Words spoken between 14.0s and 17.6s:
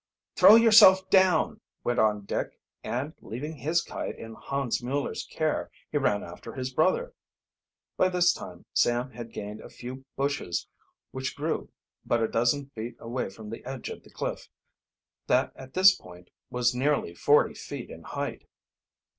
the cliff, that at this point was nearly forty